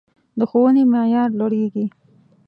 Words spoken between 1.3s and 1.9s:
لوړیږي